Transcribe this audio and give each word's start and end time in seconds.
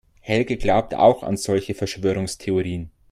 Helge 0.21 0.57
glaubt 0.57 0.95
auch 0.95 1.21
an 1.21 1.37
solche 1.37 1.75
Verschwörungstheorien. 1.75 2.89